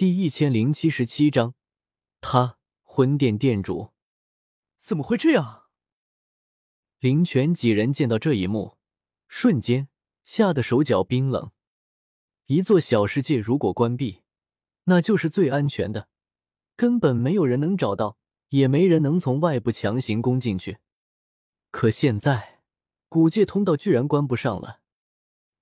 [0.00, 1.52] 第一千零七十七章，
[2.22, 3.90] 他魂殿殿主
[4.78, 5.64] 怎么会这样？
[7.00, 8.78] 林泉几人见到这一幕，
[9.28, 9.90] 瞬间
[10.24, 11.50] 吓得手脚冰冷。
[12.46, 14.22] 一座小世界如果关闭，
[14.84, 16.08] 那就是最安全的，
[16.76, 18.16] 根本没有人能找到，
[18.48, 20.78] 也没人能从外部强行攻进去。
[21.70, 22.62] 可现在，
[23.10, 24.80] 古界通道居然关不上了，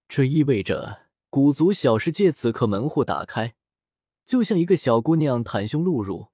[0.06, 3.56] 这意味着古族小世界此刻门户打开。
[4.28, 6.28] 就像一个小姑娘袒胸露乳，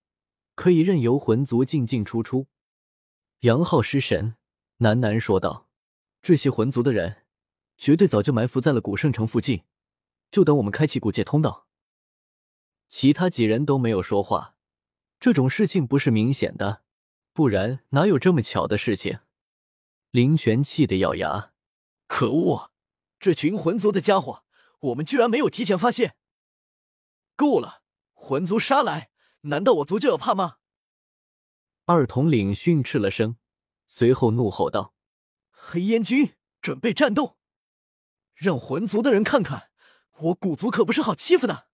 [0.57, 2.49] 可以任由魂族进进出出。
[3.43, 4.35] 杨浩失神，
[4.81, 5.69] 喃喃说道
[6.21, 7.23] ：“这些魂族的人，
[7.79, 9.63] 绝对早就埋伏在了古圣城附近，
[10.33, 11.69] 就等我们开启古界通道。”
[12.91, 14.57] 其他几人都没有说话。
[15.21, 16.83] 这种事情不是明显的，
[17.33, 19.21] 不然哪有这么巧的事情？
[20.11, 21.53] 林泉气得咬牙
[22.09, 22.73] ：“可恶！
[23.21, 24.43] 这群魂族的家伙，
[24.81, 26.17] 我们居然没有提前发现！
[27.37, 27.83] 够了！”
[28.25, 29.11] 魂族杀来，
[29.43, 30.57] 难道我族就要怕吗？
[31.85, 33.37] 二统领训斥了声，
[33.87, 34.95] 随后怒吼道
[35.53, 37.37] ：“黑烟军，准备战斗！
[38.35, 39.69] 让魂族的人看看，
[40.21, 41.69] 我古族可不是好欺负的。”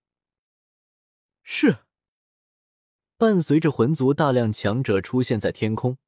[1.41, 1.85] 是。
[3.15, 5.99] 伴随着魂族大量强者出现在天空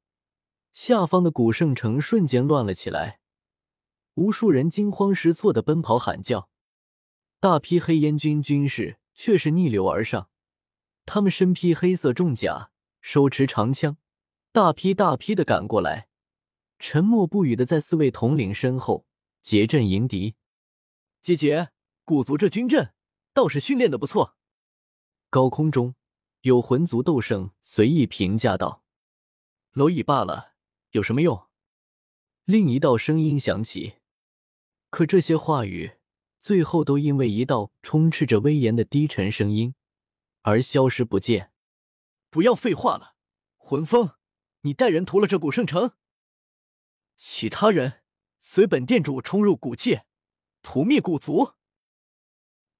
[0.72, 3.20] 下方的古圣城，瞬间乱了起来，
[4.12, 6.50] 无数人惊慌失措的奔跑喊叫，
[7.40, 10.28] 大批黑烟军军士却是逆流而上。
[11.06, 13.96] 他们身披黑色重甲，手持长枪，
[14.52, 16.08] 大批大批的赶过来，
[16.78, 19.06] 沉默不语的在四位统领身后
[19.42, 20.34] 结阵迎敌。
[21.20, 21.70] 姐姐，
[22.04, 22.92] 古族这军阵
[23.32, 24.36] 倒是训练的不错。
[25.30, 25.94] 高空中
[26.42, 28.82] 有魂族斗圣随意评价道
[29.74, 30.54] ：“蝼蚁罢了，
[30.90, 31.46] 有什么用？”
[32.44, 33.94] 另一道声音响起，
[34.90, 35.92] 可这些话语
[36.40, 39.74] 最后都因为一道充斥着威严的低沉声音。
[40.44, 41.50] 而消失不见。
[42.30, 43.16] 不要废话了，
[43.56, 44.12] 魂风，
[44.60, 45.92] 你带人屠了这古圣城。
[47.16, 48.02] 其他人
[48.40, 50.06] 随本店主冲入古界，
[50.62, 51.52] 屠灭古族。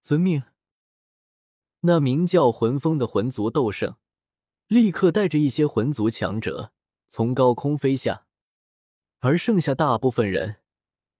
[0.00, 0.42] 遵命。
[1.80, 3.96] 那名叫魂风的魂族斗圣，
[4.66, 6.72] 立刻带着一些魂族强者
[7.08, 8.26] 从高空飞下，
[9.20, 10.60] 而剩下大部分人，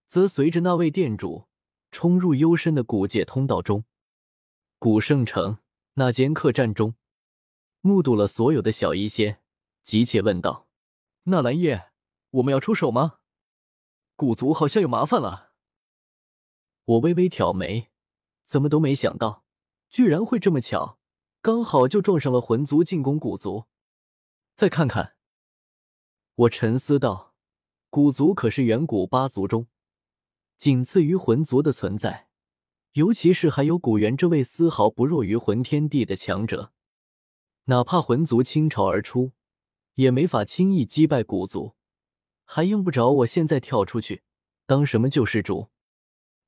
[0.07, 1.49] 则随着那位店主
[1.91, 3.85] 冲入幽深的古界通道中。
[4.79, 5.64] 古圣城。
[5.97, 6.97] 那间客栈中，
[7.81, 9.41] 目睹了所有的小医仙
[9.85, 10.67] 急切问道
[11.25, 11.93] ：“纳兰叶，
[12.31, 13.21] 我们要出手吗？
[14.17, 15.53] 古族好像有麻烦了。”
[16.85, 17.91] 我微微挑眉，
[18.45, 19.45] 怎么都没想到，
[19.89, 20.99] 居然会这么巧，
[21.41, 23.67] 刚好就撞上了魂族进攻古族。
[24.57, 25.15] 再看看，
[26.35, 27.35] 我沉思道
[27.89, 29.69] ：“古族可是远古八族中
[30.59, 32.29] 仅次于魂族的存在。”
[32.95, 36.73] 尤其是还有古元这位丝毫不弱于魂天帝的强者，
[37.65, 39.33] 哪怕魂族倾巢而出，
[39.95, 41.75] 也没法轻易击败古族，
[42.45, 44.23] 还用不着我现在跳出去
[44.65, 45.71] 当什么救世主。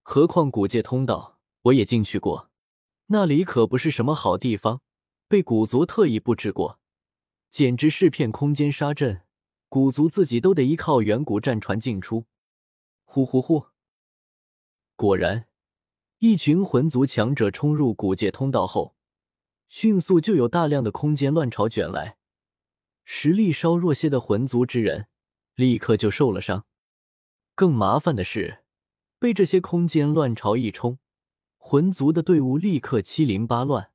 [0.05, 2.49] 何况古界通道我也进去过，
[3.07, 4.83] 那里可不是什么好地方，
[5.27, 6.78] 被古族特意布置过，
[7.51, 9.23] 简直是片空间杀阵，
[9.69, 12.27] 古族自己都得依靠远古战船进出。
[13.05, 13.67] 呼呼呼！
[14.95, 15.49] 果然。
[16.19, 18.97] 一群魂族强者冲入古界通道后，
[19.69, 22.16] 迅速就有大量的空间乱潮卷来。
[23.04, 25.09] 实力稍弱些的魂族之人
[25.54, 26.65] 立刻就受了伤。
[27.54, 28.65] 更麻烦的是，
[29.19, 30.99] 被这些空间乱潮一冲，
[31.59, 33.93] 魂族的队伍立刻七零八乱，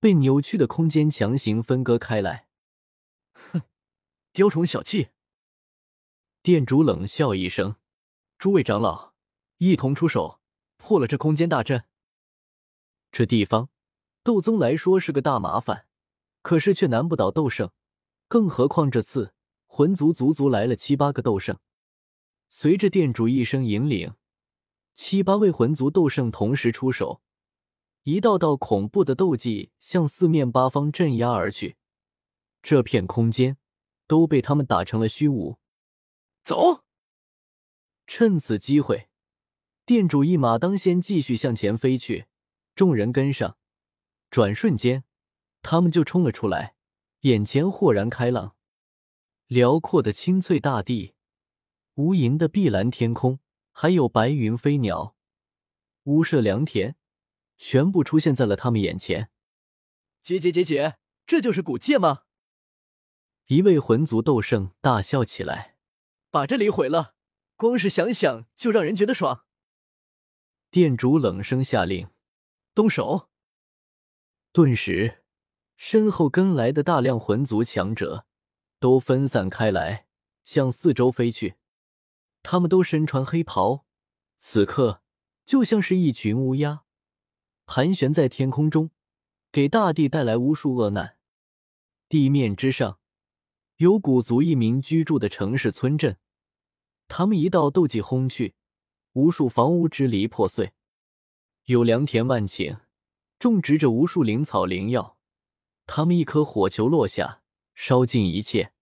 [0.00, 2.48] 被扭曲的空间强行分割开来。
[3.34, 3.62] 哼，
[4.32, 5.10] 雕虫小技！
[6.42, 7.76] 店主冷笑一声
[8.36, 9.12] ：“诸位长老，
[9.58, 10.40] 一同出手。”
[10.86, 11.82] 破了这空间大阵，
[13.10, 13.70] 这地方
[14.22, 15.88] 斗宗来说是个大麻烦，
[16.42, 17.72] 可是却难不倒斗圣。
[18.28, 19.34] 更何况这次
[19.66, 21.58] 魂族足足来了七八个斗圣。
[22.48, 24.14] 随着店主一声引领，
[24.94, 27.20] 七八位魂族斗圣同时出手，
[28.04, 31.76] 一道道恐怖的斗技向四面八方镇压而去。
[32.62, 33.58] 这片空间
[34.06, 35.58] 都被他们打成了虚无。
[36.44, 36.84] 走！
[38.06, 39.08] 趁此机会。
[39.86, 42.26] 店主一马当先，继续向前飞去，
[42.74, 43.56] 众人跟上。
[44.30, 45.04] 转瞬间，
[45.62, 46.74] 他们就冲了出来，
[47.20, 48.56] 眼前豁然开朗，
[49.46, 51.14] 辽阔的青翠大地，
[51.94, 53.38] 无垠的碧蓝天空，
[53.70, 55.14] 还有白云飞鸟，
[56.02, 56.96] 屋舍良田，
[57.56, 59.30] 全部出现在了他们眼前。
[60.20, 62.22] 姐姐姐姐，这就是古界吗？
[63.46, 65.76] 一位魂族斗圣大笑起来
[66.32, 67.14] ：“把这里毁了，
[67.54, 69.44] 光是想想就让人觉得爽。”
[70.70, 72.08] 店主冷声下令
[72.74, 73.28] ：“动手！”
[74.52, 75.22] 顿时，
[75.76, 78.26] 身后跟来的大量魂族强者
[78.78, 80.06] 都分散开来，
[80.44, 81.56] 向四周飞去。
[82.42, 83.84] 他们都身穿黑袍，
[84.38, 85.02] 此刻
[85.44, 86.84] 就像是一群乌鸦，
[87.66, 88.90] 盘旋在天空中，
[89.50, 91.18] 给大地带来无数恶难。
[92.08, 93.00] 地面之上，
[93.76, 96.18] 有古族一名居住的城市村镇，
[97.08, 98.54] 他们一道斗技轰去，
[99.16, 100.72] 无数房屋支离破碎；
[101.64, 102.80] 有良田万顷，
[103.38, 105.16] 种植着无数灵草灵药，
[105.86, 107.42] 他们一颗火球落下，
[107.74, 108.74] 烧尽一切。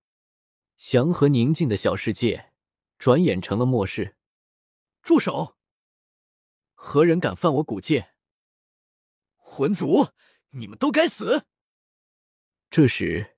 [0.77, 2.53] 祥和宁静的小世界，
[2.99, 4.17] 转眼成了末世。
[5.05, 5.57] 住手！
[6.73, 8.15] 何人敢犯我古界？
[9.37, 10.09] 魂族，
[10.51, 11.47] 你们都该死！
[12.71, 13.37] 这时，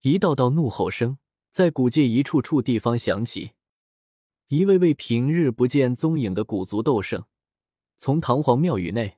[0.00, 1.18] 一道道怒吼声
[1.52, 3.52] 在古界一处处地方响起。
[4.52, 7.24] 一位位平日不见踪影的古族斗圣，
[7.96, 9.16] 从唐皇庙宇内，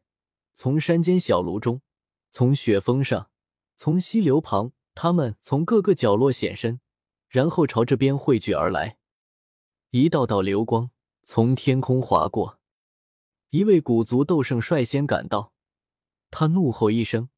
[0.55, 1.83] 从山间小炉中，
[2.31, 3.31] 从雪峰上，
[3.75, 6.79] 从溪流旁，他们从各个角落显身，
[7.27, 8.97] 然后朝这边汇聚而来。
[9.91, 10.93] 一道道流光
[11.25, 12.61] 从天空划过，
[13.51, 15.53] 一位古族斗圣率先赶到，
[16.31, 17.29] 他怒吼一声。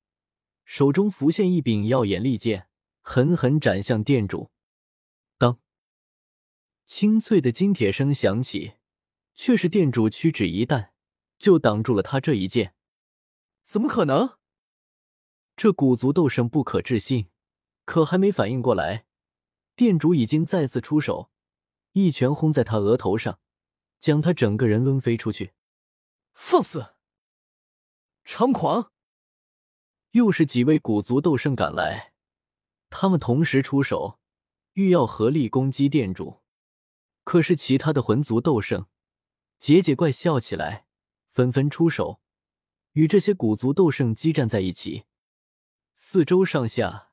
[0.66, 2.68] 手中浮现一柄耀眼利剑，
[3.00, 4.50] 狠狠斩向店主。
[6.86, 8.74] 清脆的金铁声响起，
[9.34, 10.92] 却是店主屈指一弹，
[11.36, 12.74] 就挡住了他这一剑。
[13.64, 14.38] 怎么可能？
[15.56, 17.26] 这古族斗圣不可置信，
[17.84, 19.04] 可还没反应过来，
[19.74, 21.32] 店主已经再次出手，
[21.92, 23.40] 一拳轰在他额头上，
[23.98, 25.54] 将他整个人抡飞出去。
[26.34, 26.94] 放肆！
[28.24, 28.92] 猖狂！
[30.12, 32.12] 又是几位古族斗圣赶来，
[32.90, 34.20] 他们同时出手，
[34.74, 36.42] 欲要合力攻击店主。
[37.26, 38.86] 可是其他的魂族斗圣
[39.58, 40.86] 桀桀怪笑起来，
[41.32, 42.20] 纷纷出手，
[42.92, 45.06] 与这些古族斗圣激战在一起。
[45.92, 47.10] 四周上下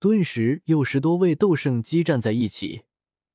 [0.00, 2.86] 顿时有十多位斗圣激战在一起，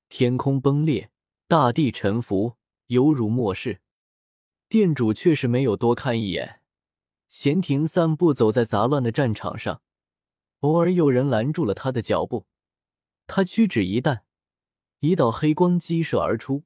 [0.09, 1.09] 天空崩裂，
[1.47, 2.57] 大地沉浮，
[2.87, 3.79] 犹如末世。
[4.67, 6.59] 店主却是没有多看一眼。
[7.29, 9.81] 闲庭散步，走在杂乱的战场上，
[10.59, 12.45] 偶尔有人拦住了他的脚步，
[13.25, 14.25] 他屈指一弹，
[14.99, 16.65] 一道黑光激射而出，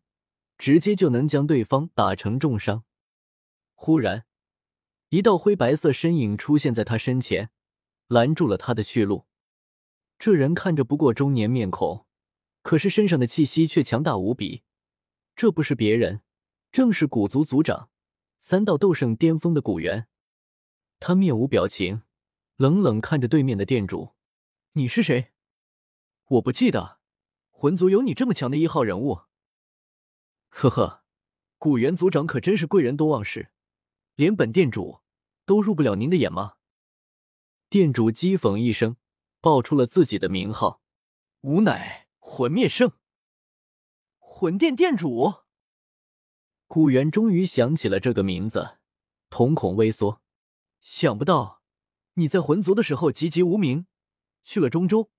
[0.58, 2.84] 直接就能将对方打成重伤。
[3.76, 4.26] 忽然，
[5.10, 7.52] 一道灰白色身影出现在他身前，
[8.08, 9.28] 拦住了他的去路。
[10.18, 12.08] 这人看着不过中年面孔，
[12.64, 14.64] 可是身上的气息却强大无比。
[15.36, 16.22] 这不是别人，
[16.72, 17.90] 正是古族族长，
[18.40, 20.08] 三道斗圣巅峰的古元。
[21.00, 22.02] 他面无表情，
[22.56, 24.14] 冷冷看着对面的店主
[24.74, 25.34] ：“你是谁？
[26.30, 27.00] 我不记得，
[27.64, 29.22] 魂族有你这么强的一号人物。”
[30.52, 31.06] 呵呵，
[31.58, 33.54] 古元族长可真是贵人多忘事，
[34.16, 35.00] 连本店主
[35.46, 36.56] 都入不了您的眼吗？
[37.70, 38.98] 店主讥讽一声，
[39.40, 40.82] 报出了自己的名号
[41.40, 42.92] ：“吾乃魂灭圣，
[44.20, 45.36] 魂殿店主。”
[46.68, 48.80] 古元终于想起了这个名字，
[49.30, 50.22] 瞳孔微缩。
[50.82, 51.62] 想不到
[52.16, 53.88] 你在魂族的时候籍籍无名，
[54.44, 55.10] 去了中州，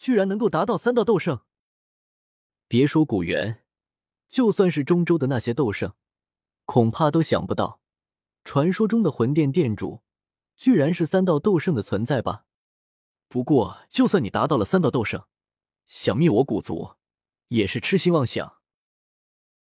[0.00, 1.44] 居然能够达到三道斗圣。
[2.72, 3.62] 别说古元，
[4.30, 5.92] 就算是中州的那些斗圣，
[6.64, 7.82] 恐怕都想不到，
[8.44, 10.00] 传说中的魂殿殿主，
[10.56, 12.46] 居然是三道斗圣的存在吧。
[13.28, 15.26] 不过，就算你达到了三道斗圣，
[15.86, 16.92] 想灭我古族，
[17.48, 18.61] 也是痴心妄想。